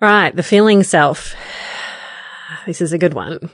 Right, 0.00 0.34
the 0.34 0.44
feeling 0.44 0.84
self. 0.84 1.34
This 2.66 2.80
is 2.80 2.92
a 2.92 2.98
good 2.98 3.14
one. 3.14 3.50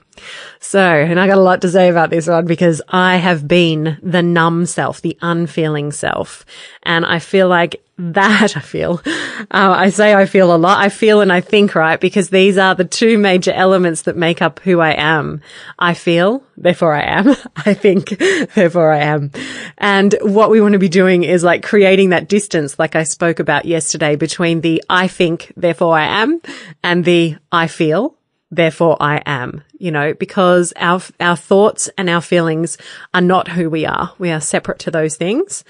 So, 0.60 0.80
and 0.80 1.18
I 1.18 1.26
got 1.26 1.38
a 1.38 1.42
lot 1.42 1.62
to 1.62 1.70
say 1.70 1.88
about 1.88 2.10
this 2.10 2.28
one 2.28 2.46
because 2.46 2.80
I 2.88 3.16
have 3.16 3.48
been 3.48 3.98
the 4.02 4.22
numb 4.22 4.66
self, 4.66 5.00
the 5.00 5.18
unfeeling 5.20 5.92
self. 5.92 6.44
And 6.82 7.04
I 7.04 7.18
feel 7.18 7.48
like 7.48 7.82
that 7.96 8.56
I 8.56 8.60
feel, 8.60 9.00
uh, 9.06 9.44
I 9.50 9.90
say 9.90 10.14
I 10.14 10.26
feel 10.26 10.54
a 10.54 10.56
lot. 10.56 10.78
I 10.78 10.88
feel 10.88 11.20
and 11.20 11.32
I 11.32 11.40
think, 11.40 11.74
right? 11.74 12.00
Because 12.00 12.30
these 12.30 12.58
are 12.58 12.74
the 12.74 12.84
two 12.84 13.18
major 13.18 13.52
elements 13.52 14.02
that 14.02 14.16
make 14.16 14.42
up 14.42 14.60
who 14.60 14.80
I 14.80 14.92
am. 14.92 15.40
I 15.78 15.94
feel, 15.94 16.44
therefore 16.56 16.94
I 16.94 17.02
am. 17.02 17.34
I 17.56 17.74
think, 17.74 18.18
therefore 18.54 18.92
I 18.92 19.00
am. 19.00 19.30
And 19.78 20.14
what 20.22 20.50
we 20.50 20.60
want 20.60 20.74
to 20.74 20.78
be 20.78 20.88
doing 20.88 21.24
is 21.24 21.44
like 21.44 21.62
creating 21.62 22.10
that 22.10 22.28
distance, 22.28 22.78
like 22.78 22.96
I 22.96 23.04
spoke 23.04 23.38
about 23.38 23.64
yesterday 23.64 24.16
between 24.16 24.60
the 24.60 24.82
I 24.88 25.08
think, 25.08 25.52
therefore 25.56 25.96
I 25.96 26.22
am 26.22 26.40
and 26.82 27.04
the 27.04 27.36
I 27.50 27.66
feel, 27.68 28.16
therefore 28.56 28.96
I 29.00 29.22
am, 29.26 29.62
you 29.78 29.90
know, 29.90 30.14
because 30.14 30.72
our, 30.76 31.00
our 31.20 31.36
thoughts 31.36 31.88
and 31.98 32.08
our 32.08 32.20
feelings 32.20 32.78
are 33.12 33.20
not 33.20 33.48
who 33.48 33.70
we 33.70 33.86
are. 33.86 34.12
We 34.18 34.30
are 34.30 34.40
separate 34.40 34.78
to 34.80 34.90
those 34.90 35.16
things 35.16 35.64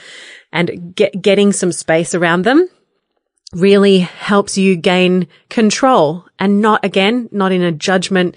and 0.53 0.95
get, 0.95 1.21
getting 1.21 1.53
some 1.53 1.73
space 1.73 2.15
around 2.15 2.43
them 2.43 2.69
really 3.53 4.01
helps 4.01 4.59
you 4.59 4.77
gain 4.77 5.29
control 5.49 6.25
and 6.39 6.61
not 6.61 6.85
again, 6.85 7.29
not 7.31 7.53
in 7.53 7.63
a 7.63 7.73
judgment, 7.73 8.37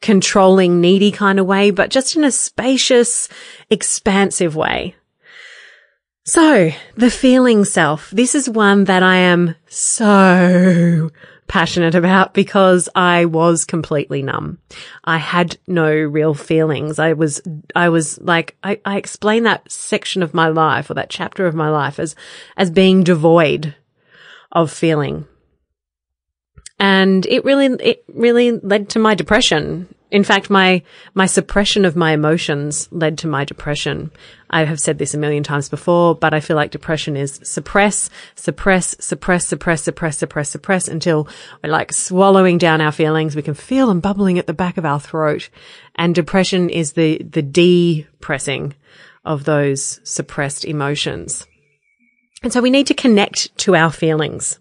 controlling, 0.00 0.80
needy 0.80 1.10
kind 1.10 1.38
of 1.38 1.46
way, 1.46 1.70
but 1.70 1.90
just 1.90 2.16
in 2.16 2.24
a 2.24 2.30
spacious, 2.30 3.28
expansive 3.70 4.54
way. 4.54 4.94
So 6.28 6.72
the 6.94 7.10
feeling 7.10 7.64
self, 7.64 8.10
this 8.10 8.34
is 8.34 8.50
one 8.50 8.84
that 8.84 9.02
I 9.02 9.16
am 9.16 9.54
so 9.66 11.08
passionate 11.46 11.94
about 11.94 12.34
because 12.34 12.86
I 12.94 13.24
was 13.24 13.64
completely 13.64 14.22
numb. 14.22 14.58
I 15.02 15.16
had 15.16 15.56
no 15.66 15.90
real 15.90 16.34
feelings. 16.34 16.98
I 16.98 17.14
was, 17.14 17.40
I 17.74 17.88
was 17.88 18.20
like, 18.20 18.58
I, 18.62 18.78
I 18.84 18.98
explain 18.98 19.44
that 19.44 19.72
section 19.72 20.22
of 20.22 20.34
my 20.34 20.48
life 20.48 20.90
or 20.90 20.94
that 20.94 21.08
chapter 21.08 21.46
of 21.46 21.54
my 21.54 21.70
life 21.70 21.98
as, 21.98 22.14
as 22.58 22.70
being 22.70 23.04
devoid 23.04 23.74
of 24.52 24.70
feeling. 24.70 25.26
And 26.78 27.26
it 27.26 27.44
really, 27.44 27.66
it 27.66 28.04
really 28.08 28.52
led 28.52 28.90
to 28.90 28.98
my 28.98 29.14
depression 29.14 29.88
in 30.10 30.24
fact, 30.24 30.48
my, 30.48 30.82
my 31.12 31.26
suppression 31.26 31.84
of 31.84 31.94
my 31.94 32.12
emotions 32.12 32.88
led 32.90 33.18
to 33.18 33.26
my 33.26 33.44
depression. 33.44 34.10
I 34.48 34.64
have 34.64 34.80
said 34.80 34.96
this 34.96 35.12
a 35.12 35.18
million 35.18 35.42
times 35.42 35.68
before, 35.68 36.14
but 36.14 36.32
I 36.32 36.40
feel 36.40 36.56
like 36.56 36.70
depression 36.70 37.14
is 37.14 37.40
suppress, 37.42 38.08
suppress, 38.34 38.96
suppress, 39.00 39.46
suppress, 39.46 39.82
suppress, 39.82 40.16
suppress, 40.16 40.48
suppress 40.48 40.88
until 40.88 41.28
we're 41.62 41.70
like 41.70 41.92
swallowing 41.92 42.56
down 42.56 42.80
our 42.80 42.92
feelings. 42.92 43.36
We 43.36 43.42
can 43.42 43.52
feel 43.52 43.88
them 43.88 44.00
bubbling 44.00 44.38
at 44.38 44.46
the 44.46 44.54
back 44.54 44.78
of 44.78 44.86
our 44.86 44.98
throat. 44.98 45.50
And 45.94 46.14
depression 46.14 46.70
is 46.70 46.94
the, 46.94 47.18
the 47.18 47.42
depressing 47.42 48.74
of 49.26 49.44
those 49.44 50.00
suppressed 50.04 50.64
emotions. 50.64 51.46
And 52.42 52.50
so 52.50 52.62
we 52.62 52.70
need 52.70 52.86
to 52.86 52.94
connect 52.94 53.56
to 53.58 53.76
our 53.76 53.92
feelings. 53.92 54.58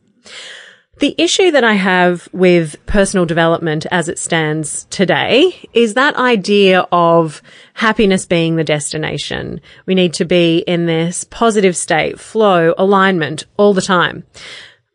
The 1.00 1.14
issue 1.20 1.52
that 1.52 1.64
I 1.64 1.74
have 1.74 2.28
with 2.32 2.84
personal 2.88 3.28
development 3.28 3.86
as 3.92 4.10
it 4.10 4.18
stands 4.18 4.86
today 4.86 5.70
is 5.72 5.94
that 5.94 6.16
idea 6.16 6.88
of 6.92 7.44
happiness 7.76 8.26
being 8.26 8.56
the 8.56 8.64
destination. 8.64 9.62
We 9.86 9.94
need 9.94 10.14
to 10.16 10.26
be 10.26 10.60
in 10.60 10.88
this 10.88 11.24
positive 11.24 11.78
state, 11.78 12.20
flow, 12.20 12.74
alignment 12.80 13.46
all 13.58 13.76
the 13.76 13.82
time. 13.82 14.24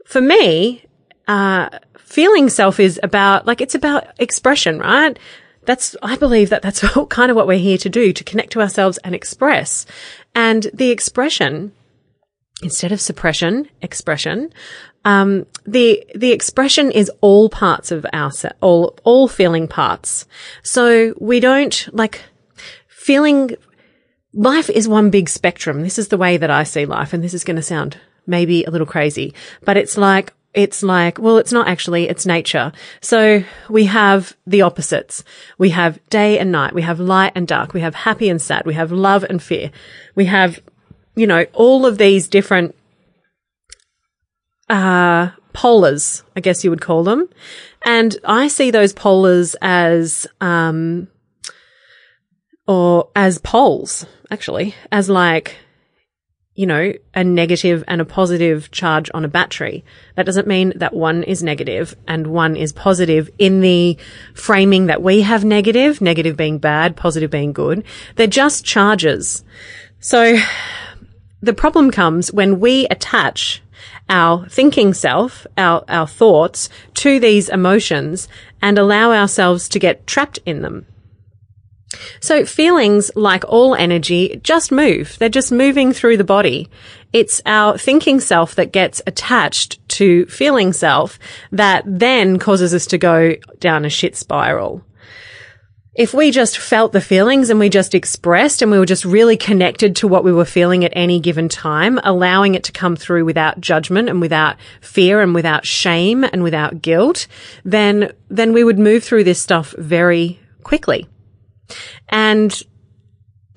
For 0.05 0.21
me, 0.21 0.85
uh, 1.29 1.69
feeling 1.99 2.49
self 2.49 2.81
is 2.81 2.99
about, 3.05 3.47
like, 3.47 3.61
it's 3.61 3.77
about 3.77 4.09
expression, 4.19 4.81
right? 4.81 5.17
That's, 5.67 5.95
I 6.03 6.17
believe 6.17 6.51
that 6.51 6.63
that's 6.63 6.81
kind 7.11 7.31
of 7.31 7.37
what 7.37 7.47
we're 7.47 7.59
here 7.59 7.79
to 7.79 7.89
do, 7.89 8.13
to 8.13 8.25
connect 8.25 8.51
to 8.55 8.61
ourselves 8.61 8.99
and 8.99 9.15
express. 9.15 9.87
And 10.35 10.69
the 10.75 10.91
expression, 10.91 11.71
instead 12.63 12.93
of 12.93 13.01
suppression, 13.01 13.69
expression, 13.81 14.53
um, 15.05 15.47
the 15.67 16.05
the 16.15 16.33
expression 16.33 16.91
is 16.91 17.11
all 17.21 17.49
parts 17.49 17.91
of 17.91 18.07
our 18.13 18.31
all 18.61 18.97
all 19.05 19.29
feeling 19.29 19.69
parts. 19.69 20.27
So 20.63 21.15
we 21.19 21.41
don't 21.41 21.89
like 21.93 22.23
feeling. 22.89 23.57
Life 24.35 24.71
is 24.71 24.89
one 24.89 25.11
big 25.11 25.29
spectrum. 25.29 25.83
This 25.83 25.99
is 25.99 26.09
the 26.09 26.17
way 26.17 26.39
that 26.39 26.51
I 26.51 26.63
see 26.63 26.87
life, 26.87 27.13
and 27.13 27.23
this 27.23 27.35
is 27.35 27.45
going 27.45 27.57
to 27.57 27.63
sound 27.63 27.99
maybe 28.27 28.65
a 28.65 28.71
little 28.71 28.87
crazy, 28.87 29.35
but 29.65 29.77
it's 29.77 29.99
like 29.99 30.33
it's 30.55 30.83
like, 30.83 31.19
well, 31.19 31.39
it's 31.39 31.53
not 31.53 31.67
actually, 31.67 32.09
it's 32.09 32.27
nature. 32.27 32.73
So 33.01 33.43
we 33.71 33.87
have 33.87 34.37
the 34.47 34.63
opposites. 34.63 35.25
We 35.57 35.71
have 35.71 35.99
day 36.11 36.39
and 36.39 36.53
night. 36.53 36.75
We 36.75 36.83
have 36.83 37.01
light 37.01 37.33
and 37.35 37.49
dark. 37.49 37.73
We 37.73 37.81
have 37.81 37.95
happy 37.95 38.29
and 38.29 38.41
sad. 38.41 38.67
We 38.67 38.75
have 38.75 38.93
love 38.93 39.25
and 39.25 39.43
fear. 39.43 39.71
We 40.15 40.27
have, 40.27 40.61
you 41.15 41.27
know, 41.27 41.47
all 41.53 41.87
of 41.87 41.99
these 41.99 42.29
different 42.29 42.75
uh, 44.69 45.31
polars, 45.55 46.23
I 46.37 46.41
guess 46.41 46.65
you 46.65 46.71
would 46.71 46.81
call 46.81 47.05
them. 47.05 47.29
And 47.85 48.17
I 48.25 48.49
see 48.49 48.71
those 48.71 48.95
polars 48.95 49.55
as, 49.61 50.27
um, 50.41 51.09
or 52.67 53.11
as 53.15 53.39
poles, 53.39 54.07
actually, 54.31 54.75
as 54.91 55.11
like, 55.11 55.57
you 56.55 56.67
know, 56.67 56.93
a 57.15 57.25
negative 57.25 57.83
and 57.89 58.01
a 58.01 58.05
positive 58.05 58.71
charge 58.71 59.11
on 59.15 59.25
a 59.25 59.29
battery. 59.29 59.85
That 60.17 60.27
doesn't 60.27 60.47
mean 60.47 60.75
that 60.77 60.93
one 60.93 61.23
is 61.23 61.43
negative 61.43 61.97
and 62.07 62.27
one 62.27 62.57
is 62.57 62.73
positive 62.73 63.31
in 63.39 63.61
the 63.61 63.97
framing 64.35 64.87
that 64.87 65.03
we 65.03 65.23
have 65.23 65.45
negative, 65.45 66.01
negative 66.01 66.37
being 66.37 66.59
bad, 66.59 66.95
positive 66.95 67.31
being 67.31 67.53
good. 67.53 67.85
They're 68.17 68.27
just 68.27 68.65
charges. 68.67 69.45
So 69.99 70.37
the 71.43 71.53
problem 71.53 71.91
comes 71.91 72.33
when 72.33 72.61
we 72.61 72.87
attach 72.87 73.61
our 74.09 74.49
thinking 74.49 74.95
self, 74.95 75.47
our, 75.59 75.85
our 75.89 76.07
thoughts 76.07 76.69
to 76.95 77.19
these 77.19 77.49
emotions 77.49 78.29
and 78.61 78.79
allow 78.79 79.13
ourselves 79.13 79.69
to 79.71 79.79
get 79.79 80.07
trapped 80.07 80.39
in 80.47 80.63
them. 80.63 80.87
So 82.21 82.47
feelings, 82.47 83.11
like 83.17 83.45
all 83.49 83.75
energy, 83.75 84.41
just 84.43 84.73
move. 84.73 85.17
They're 85.19 85.29
just 85.29 85.53
moving 85.53 85.93
through 85.93 86.17
the 86.17 86.25
body. 86.25 86.71
It's 87.13 87.43
our 87.45 87.77
thinking 87.77 88.21
self 88.21 88.55
that 88.55 88.73
gets 88.73 89.03
attached 89.07 89.87
to 89.91 90.25
feeling 90.27 90.73
self 90.73 91.19
that 91.51 91.83
then 91.87 92.39
causes 92.39 92.73
us 92.73 92.87
to 92.87 92.99
go 92.99 93.35
down 93.59 93.85
a 93.85 93.91
shit 93.91 94.17
spiral 94.17 94.83
if 95.95 96.15
we 96.15 96.31
just 96.31 96.57
felt 96.57 96.93
the 96.93 97.03
feelings 97.03 97.51
and 97.51 97.61
we 97.61 97.69
just 97.69 97.95
expressed 97.95 98.63
and 98.63 98.71
we 98.71 98.79
were 98.79 98.87
just 98.87 99.05
really 99.05 99.37
connected 99.37 99.97
to 99.97 100.09
what 100.09 100.25
we 100.25 100.33
were 100.33 100.47
feeling 100.47 100.85
at 100.85 100.93
any 100.95 101.21
given 101.21 101.51
time, 101.51 102.01
allowing 102.03 102.55
it 102.55 102.65
to 102.65 102.73
come 102.73 102.97
through 102.97 103.27
without 103.27 103.61
judgment 103.61 104.09
and 104.09 104.21
without 104.21 104.57
fear 104.81 105.21
and 105.21 105.35
without 105.35 105.67
shame 105.67 106.25
and 106.25 106.43
without 106.43 106.81
guilt, 106.81 107.27
then, 107.63 108.11
then 108.31 108.55
we 108.55 108.65
would 108.65 108.79
move 108.79 109.05
through 109.05 109.25
this 109.25 109.41
stuff 109.41 109.75
very 109.77 110.41
quickly. 110.63 111.07
And, 112.09 112.59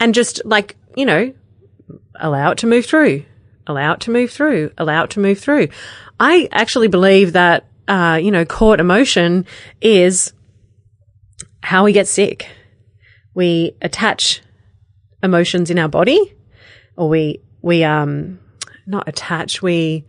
and 0.02 0.13
just 0.13 0.41
like, 0.44 0.75
you 0.97 1.06
know, 1.06 1.34
allow 2.16 2.52
it 2.52 2.57
to 2.59 2.67
move 2.67 2.85
through, 2.85 3.23
allow 3.66 3.94
it 3.94 4.02
to 4.02 4.12
move 4.12 4.31
through, 4.31 4.72
allow 4.78 5.06
it 5.06 5.12
to 5.12 5.22
move 5.22 5.40
through. 5.40 5.69
I 6.19 6.50
actually 6.52 6.90
believe 6.90 7.31
that, 7.34 7.66
uh, 7.88 8.19
you 8.22 8.31
know, 8.31 8.44
caught 8.44 8.81
emotion 8.81 9.46
is 9.79 10.34
how 11.66 11.84
we 11.84 11.92
get 11.92 12.08
sick. 12.08 12.48
We 13.34 13.76
attach 13.81 14.42
emotions 15.24 15.70
in 15.70 15.80
our 15.80 15.90
body 15.90 16.34
or 16.96 17.09
we, 17.09 17.42
we, 17.62 17.84
um, 17.84 18.40
not 18.86 19.08
attach, 19.08 19.62
we, 19.62 20.06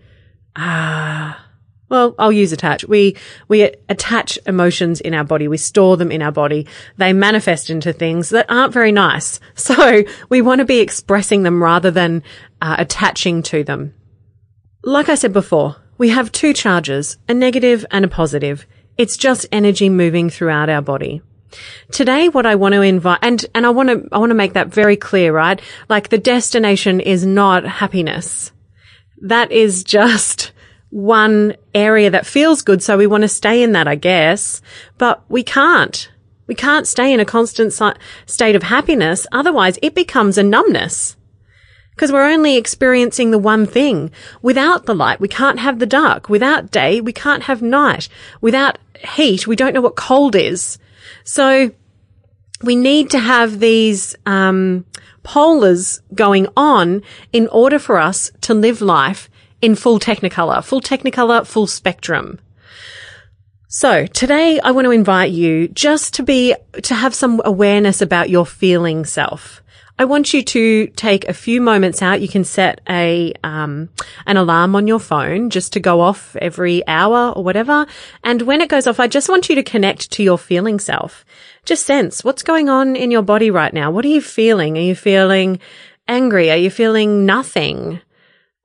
ah, 0.55 1.39
uh, 1.39 1.43
well, 1.89 2.15
I'll 2.19 2.33
use 2.33 2.53
attach. 2.53 2.85
We, 2.85 3.17
we 3.49 3.63
attach 3.89 4.39
emotions 4.45 5.01
in 5.01 5.15
our 5.15 5.25
body. 5.25 5.47
We 5.47 5.57
store 5.57 5.97
them 5.97 6.11
in 6.11 6.21
our 6.21 6.33
body. 6.33 6.67
They 6.97 7.13
manifest 7.13 7.71
into 7.71 7.93
things 7.93 8.31
that 8.31 8.47
aren't 8.51 8.73
very 8.73 8.93
nice. 8.93 9.41
So 9.55 10.05
we 10.29 10.43
want 10.43 10.61
to 10.61 10.65
be 10.65 10.81
expressing 10.81 11.43
them 11.43 11.63
rather 11.63 11.91
than 11.91 12.23
uh, 12.61 12.77
attaching 12.79 13.43
to 13.45 13.65
them. 13.65 13.95
Like 14.85 15.09
I 15.09 15.15
said 15.15 15.33
before, 15.33 15.77
we 15.99 16.11
have 16.11 16.31
two 16.31 16.53
charges, 16.53 17.17
a 17.29 17.35
negative 17.35 17.85
and 17.91 18.05
a 18.05 18.09
positive. 18.09 18.67
It's 18.97 19.17
just 19.17 19.47
energy 19.51 19.89
moving 19.89 20.31
throughout 20.31 20.69
our 20.69 20.83
body. 20.83 21.23
Today, 21.93 22.29
what 22.29 22.47
I 22.47 22.55
want 22.55 22.75
to 22.75 22.83
invite, 22.83 23.21
and, 23.23 23.45
and 23.55 23.67
I 23.67 23.71
want 23.71 23.89
to, 23.89 24.09
I 24.13 24.19
want 24.19 24.31
to 24.31 24.35
make 24.35 24.55
that 24.55 24.69
very 24.69 24.97
clear, 24.97 25.33
right? 25.33 25.61
Like 25.89 26.09
the 26.09 26.19
destination 26.19 27.01
is 27.01 27.25
not 27.25 27.65
happiness. 27.65 28.53
That 29.23 29.51
is 29.53 29.85
just 29.85 30.53
one 30.91 31.55
area 31.75 32.11
that 32.11 32.27
feels 32.27 32.63
good. 32.63 32.83
So 32.83 32.97
we 32.97 33.07
want 33.07 33.23
to 33.23 33.29
stay 33.29 33.63
in 33.63 33.73
that, 33.73 33.89
I 33.89 33.95
guess, 33.95 34.61
but 34.99 35.25
we 35.29 35.43
can't. 35.43 36.11
We 36.47 36.55
can't 36.55 36.87
stay 36.87 37.13
in 37.13 37.21
a 37.21 37.25
constant 37.25 37.73
state 38.27 38.55
of 38.55 38.63
happiness. 38.63 39.27
Otherwise 39.33 39.79
it 39.83 39.95
becomes 39.95 40.39
a 40.39 40.43
numbness. 40.43 41.17
because 41.97 42.13
we're 42.13 42.31
only 42.31 42.57
experiencing 42.57 43.31
the 43.31 43.39
one 43.39 43.65
thing. 43.67 44.11
Without 44.43 44.85
the 44.85 44.95
light, 44.95 45.19
we 45.19 45.29
can't 45.29 45.59
have 45.59 45.79
the 45.79 45.87
dark. 45.87 46.29
Without 46.29 46.71
day, 46.71 47.01
we 47.01 47.13
can't 47.13 47.45
have 47.45 47.63
night. 47.63 48.09
Without 48.43 48.79
heat, 49.17 49.47
we 49.47 49.57
don't 49.57 49.73
know 49.73 49.81
what 49.81 49.97
cold 49.97 50.37
is. 50.37 50.79
So 51.27 51.73
we 52.63 52.77
need 52.77 53.11
to 53.11 53.19
have 53.19 53.59
these 53.59 54.15
um, 54.25 54.87
polars 55.25 56.01
going 56.15 56.47
on 56.57 57.03
in 57.33 57.49
order 57.49 57.81
for 57.81 57.99
us 57.99 58.31
to 58.43 58.55
live 58.55 58.81
life 58.81 59.29
in 59.61 59.75
full 59.75 59.99
technicolor, 59.99 60.65
full 60.65 60.81
technicolor, 60.81 61.45
full 61.45 61.67
spectrum. 61.67 62.39
So 63.67 64.07
today 64.07 64.61
I 64.61 64.71
want 64.71 64.85
to 64.85 64.93
invite 64.93 65.33
you 65.33 65.67
just 65.69 66.15
to 66.15 66.23
be, 66.23 66.55
to 66.81 66.95
have 66.95 67.13
some 67.13 67.43
awareness 67.45 68.01
about 68.01 68.31
your 68.31 68.47
feeling 68.47 69.05
self. 69.05 69.63
I 69.99 70.05
want 70.05 70.35
you 70.35 70.43
to 70.43 70.89
take 70.89 71.27
a 71.27 71.33
few 71.33 71.61
moments 71.61 72.03
out. 72.03 72.21
You 72.21 72.29
can 72.29 72.45
set 72.45 72.83
a 72.89 73.33
um, 73.43 73.89
an 74.27 74.37
alarm 74.37 74.77
on 74.77 74.87
your 74.87 75.01
phone 75.01 75.49
just 75.49 75.73
to 75.73 75.81
go 75.81 76.03
off 76.03 76.37
every 76.37 76.87
hour 76.87 77.33
or 77.33 77.43
whatever. 77.43 77.87
And 78.23 78.43
when 78.43 78.61
it 78.61 78.69
goes 78.69 78.87
off, 78.87 79.01
I 79.01 79.07
just 79.07 79.31
want 79.31 79.49
you 79.49 79.55
to 79.55 79.63
connect 79.63 80.11
to 80.13 80.23
your 80.23 80.37
feeling 80.37 80.79
self. 80.79 81.25
Just 81.65 81.87
sense 81.87 82.23
what's 82.23 82.43
going 82.43 82.69
on 82.69 82.95
in 82.95 83.11
your 83.11 83.23
body 83.23 83.51
right 83.51 83.73
now. 83.73 83.91
What 83.91 84.05
are 84.05 84.09
you 84.09 84.21
feeling? 84.21 84.77
Are 84.77 84.83
you 84.83 84.95
feeling 84.95 85.61
angry? 86.07 86.51
Are 86.51 86.57
you 86.57 86.71
feeling 86.71 87.25
nothing? 87.25 88.01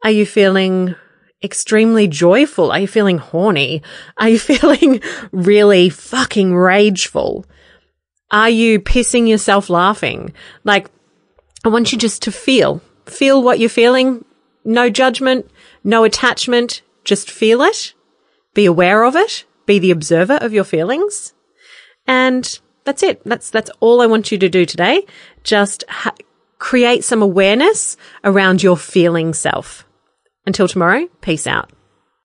Are 0.03 0.11
you 0.11 0.25
feeling 0.25 0.95
extremely 1.41 2.07
joyful? 2.09 2.71
Are 2.71 2.79
you 2.79 2.87
feeling 2.87 3.19
horny? 3.19 3.83
Are 4.17 4.27
you 4.27 4.39
feeling 4.51 5.01
really 5.31 5.87
fucking 5.89 6.53
rageful? 6.53 7.45
Are 8.31 8.49
you 8.49 8.81
pissing 8.81 9.29
yourself 9.29 9.69
laughing? 9.69 10.33
Like, 10.63 10.89
I 11.63 11.69
want 11.69 11.91
you 11.91 11.97
just 11.97 12.23
to 12.23 12.31
feel, 12.31 12.81
feel 13.05 13.41
what 13.43 13.59
you're 13.59 13.69
feeling. 13.69 14.25
No 14.63 14.89
judgment, 14.89 15.49
no 15.83 16.03
attachment. 16.03 16.81
Just 17.03 17.29
feel 17.29 17.61
it. 17.61 17.93
Be 18.53 18.65
aware 18.65 19.03
of 19.03 19.15
it. 19.15 19.45
Be 19.65 19.79
the 19.79 19.91
observer 19.91 20.35
of 20.35 20.53
your 20.53 20.63
feelings. 20.63 21.33
And 22.07 22.59
that's 22.83 23.03
it. 23.03 23.21
That's, 23.25 23.49
that's 23.49 23.71
all 23.79 24.01
I 24.01 24.07
want 24.07 24.31
you 24.31 24.37
to 24.39 24.49
do 24.49 24.65
today. 24.65 25.05
Just 25.43 25.83
ha- 25.87 26.15
create 26.57 27.03
some 27.03 27.21
awareness 27.21 27.95
around 28.23 28.63
your 28.63 28.77
feeling 28.77 29.33
self. 29.33 29.85
Until 30.45 30.67
tomorrow, 30.67 31.07
peace 31.21 31.45
out. 31.45 31.71